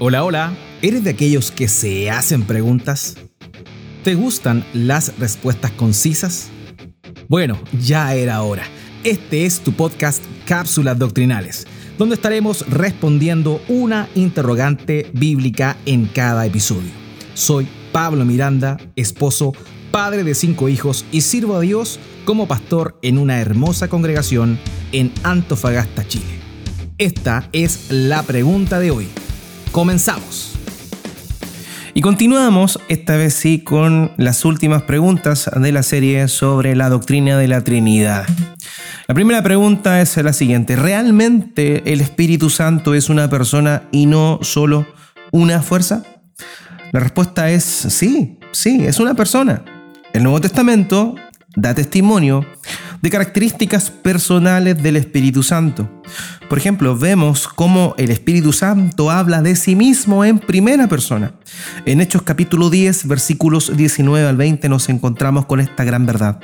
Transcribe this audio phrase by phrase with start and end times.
[0.00, 0.52] Hola, hola.
[0.82, 3.16] ¿Eres de aquellos que se hacen preguntas?
[4.02, 6.50] ¿Te gustan las respuestas concisas?
[7.28, 8.64] Bueno, ya era hora.
[9.04, 16.90] Este es tu podcast Cápsulas Doctrinales, donde estaremos respondiendo una interrogante bíblica en cada episodio.
[17.34, 19.52] Soy Pablo Miranda, esposo,
[19.92, 24.58] padre de cinco hijos y sirvo a Dios como pastor en una hermosa congregación
[24.90, 26.40] en Antofagasta, Chile.
[26.98, 29.08] Esta es la pregunta de hoy.
[29.74, 30.52] Comenzamos.
[31.94, 37.36] Y continuamos, esta vez sí, con las últimas preguntas de la serie sobre la doctrina
[37.36, 38.24] de la Trinidad.
[39.08, 40.76] La primera pregunta es la siguiente.
[40.76, 44.86] ¿Realmente el Espíritu Santo es una persona y no solo
[45.32, 46.04] una fuerza?
[46.92, 49.64] La respuesta es sí, sí, es una persona.
[50.12, 51.16] El Nuevo Testamento
[51.56, 52.46] da testimonio
[53.04, 56.02] de características personales del Espíritu Santo.
[56.48, 61.34] Por ejemplo, vemos cómo el Espíritu Santo habla de sí mismo en primera persona.
[61.84, 66.40] En Hechos capítulo 10, versículos 19 al 20 nos encontramos con esta gran verdad.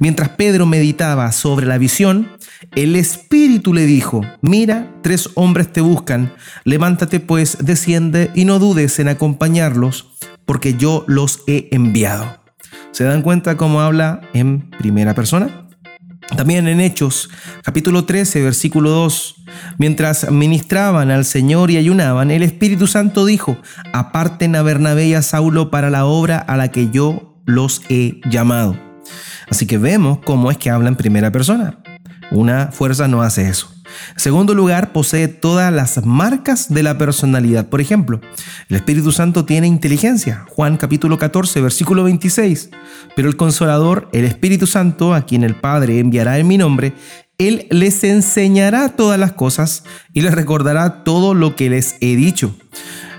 [0.00, 2.26] Mientras Pedro meditaba sobre la visión,
[2.74, 6.32] el Espíritu le dijo, mira, tres hombres te buscan,
[6.64, 12.40] levántate pues, desciende y no dudes en acompañarlos, porque yo los he enviado.
[12.90, 15.59] ¿Se dan cuenta cómo habla en primera persona?
[16.36, 17.28] También en Hechos,
[17.62, 19.34] capítulo 13, versículo 2,
[19.78, 23.56] mientras ministraban al Señor y ayunaban, el Espíritu Santo dijo,
[23.92, 28.20] aparten a Bernabé y a Saulo para la obra a la que yo los he
[28.30, 28.76] llamado.
[29.50, 31.78] Así que vemos cómo es que habla en primera persona.
[32.30, 33.74] Una fuerza no hace eso.
[34.16, 37.68] Segundo lugar, posee todas las marcas de la personalidad.
[37.68, 38.20] Por ejemplo,
[38.68, 40.46] el Espíritu Santo tiene inteligencia.
[40.50, 42.70] Juan capítulo 14, versículo 26.
[43.16, 46.94] Pero el consolador, el Espíritu Santo, a quien el Padre enviará en mi nombre,
[47.38, 52.54] Él les enseñará todas las cosas y les recordará todo lo que les he dicho.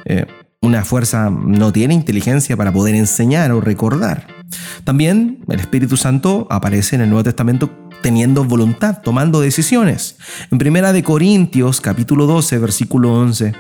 [0.05, 0.25] Eh,
[0.61, 4.27] una fuerza no tiene inteligencia para poder enseñar o recordar.
[4.83, 10.17] También el Espíritu Santo aparece en el Nuevo Testamento teniendo voluntad, tomando decisiones.
[10.51, 13.53] En Primera de Corintios, capítulo 12, versículo 11,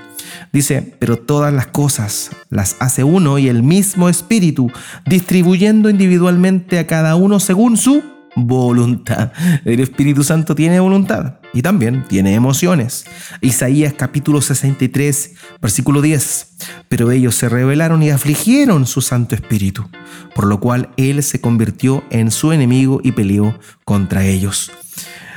[0.51, 4.71] dice, pero todas las cosas las hace uno y el mismo Espíritu,
[5.05, 9.31] distribuyendo individualmente a cada uno según su voluntad.
[9.65, 13.05] El Espíritu Santo tiene voluntad y también tiene emociones.
[13.41, 16.57] Isaías capítulo 63, versículo 10.
[16.89, 19.89] Pero ellos se rebelaron y afligieron su Santo Espíritu,
[20.35, 24.71] por lo cual Él se convirtió en su enemigo y peleó contra ellos.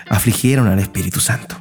[0.08, 1.56] Afligieron al Espíritu Santo.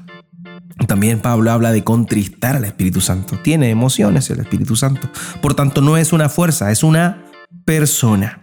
[0.88, 3.38] También Pablo habla de contristar al Espíritu Santo.
[3.42, 5.10] Tiene emociones el Espíritu Santo.
[5.42, 7.26] Por tanto, no es una fuerza, es una
[7.66, 8.43] persona.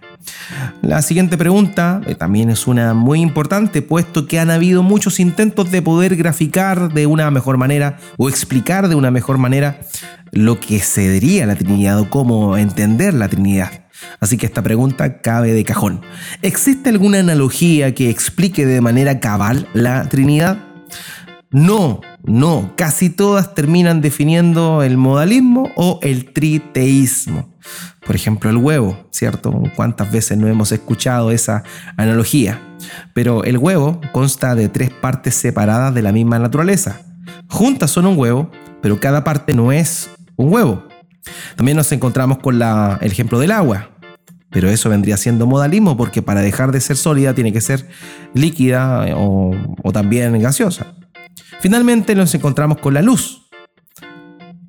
[0.83, 5.71] La siguiente pregunta eh, también es una muy importante, puesto que han habido muchos intentos
[5.71, 9.81] de poder graficar de una mejor manera o explicar de una mejor manera
[10.33, 13.85] lo que sería la Trinidad o cómo entender la Trinidad.
[14.21, 16.01] Así que esta pregunta cabe de cajón.
[16.43, 20.59] ¿Existe alguna analogía que explique de manera cabal la Trinidad?
[21.51, 27.57] No, no, casi todas terminan definiendo el modalismo o el triteísmo.
[28.11, 29.63] Por ejemplo, el huevo, ¿cierto?
[29.77, 31.63] ¿Cuántas veces no hemos escuchado esa
[31.97, 32.61] analogía?
[33.15, 37.03] Pero el huevo consta de tres partes separadas de la misma naturaleza.
[37.49, 38.51] Juntas son un huevo,
[38.83, 40.83] pero cada parte no es un huevo.
[41.55, 43.91] También nos encontramos con el ejemplo del agua.
[44.51, 47.87] Pero eso vendría siendo modalismo porque para dejar de ser sólida tiene que ser
[48.35, 49.53] líquida o,
[49.85, 50.95] o también gaseosa.
[51.61, 53.40] Finalmente nos encontramos con la luz.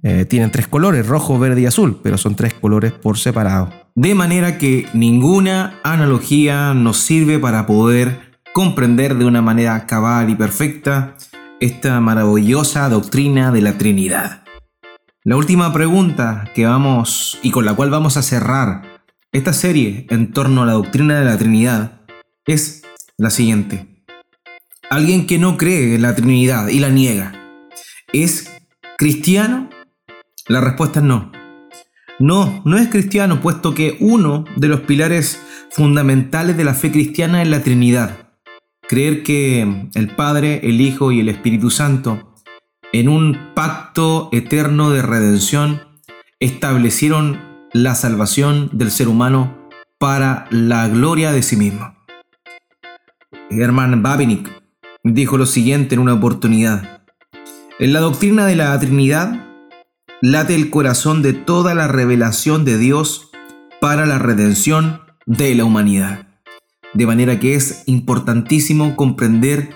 [0.04, 3.70] Eh, tienen tres colores, rojo, verde y azul, pero son tres colores por separado.
[3.94, 10.36] De manera que ninguna analogía nos sirve para poder comprender de una manera cabal y
[10.36, 11.16] perfecta
[11.60, 14.44] esta maravillosa doctrina de la Trinidad.
[15.24, 20.34] La última pregunta que vamos y con la cual vamos a cerrar esta serie en
[20.34, 22.02] torno a la doctrina de la Trinidad
[22.48, 22.82] es
[23.18, 24.04] la siguiente.
[24.90, 27.34] Alguien que no cree en la Trinidad y la niega,
[28.12, 28.52] ¿es
[28.98, 29.70] cristiano?
[30.52, 31.32] La respuesta es no.
[32.20, 37.42] No, no es cristiano, puesto que uno de los pilares fundamentales de la fe cristiana
[37.42, 38.34] es la Trinidad.
[38.82, 42.36] Creer que el Padre, el Hijo y el Espíritu Santo,
[42.92, 45.84] en un pacto eterno de redención,
[46.42, 47.40] establecieron
[47.72, 49.70] la salvación del ser humano
[50.00, 51.96] para la gloria de sí mismo.
[53.50, 54.52] Hermann Babinik
[55.06, 57.04] dijo lo siguiente en una oportunidad.
[57.80, 59.51] En la doctrina de la Trinidad
[60.22, 63.32] late el corazón de toda la revelación de Dios
[63.80, 66.28] para la redención de la humanidad.
[66.94, 69.70] De manera que es importantísimo comprender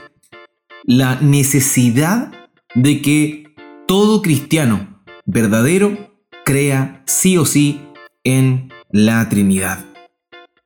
[0.83, 2.31] la necesidad
[2.75, 3.55] de que
[3.87, 6.13] todo cristiano verdadero
[6.43, 7.81] crea sí o sí
[8.23, 9.83] en la Trinidad.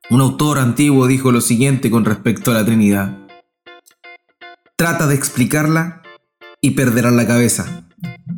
[0.09, 3.17] Un autor antiguo dijo lo siguiente con respecto a la Trinidad.
[4.75, 6.01] Trata de explicarla
[6.61, 7.88] y perderás la cabeza,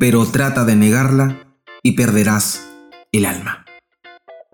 [0.02, 1.46] pero trata de negarla
[1.80, 2.68] y perderás
[3.12, 3.64] el alma.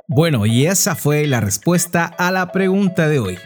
[0.07, 3.39] Bueno, y esa fue la respuesta a la pregunta de hoy.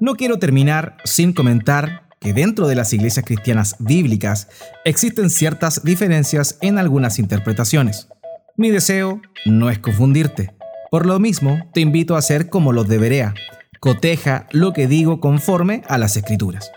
[0.00, 4.48] No quiero terminar sin comentar que dentro de las iglesias cristianas bíblicas
[4.86, 8.08] existen ciertas diferencias en algunas interpretaciones.
[8.56, 10.54] Mi deseo no es confundirte.
[10.90, 13.34] Por lo mismo, te invito a hacer como los de Berea.
[13.80, 16.72] Coteja lo que digo conforme a las escrituras.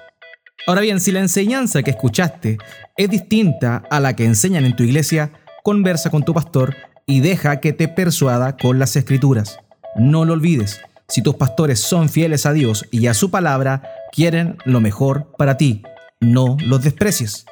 [0.66, 2.58] Ahora bien, si la enseñanza que escuchaste
[2.96, 5.32] es distinta a la que enseñan en tu iglesia,
[5.64, 6.76] conversa con tu pastor
[7.06, 9.60] y deja que te persuada con las escrituras.
[9.98, 10.80] No lo olvides,
[11.10, 15.58] si tus pastores son fieles a Dios y a su palabra, quieren lo mejor para
[15.58, 15.84] ti.
[16.22, 17.46] No los desprecies.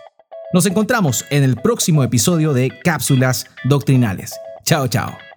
[0.53, 4.33] Nos encontramos en el próximo episodio de Cápsulas Doctrinales.
[4.63, 5.30] Chao, chao.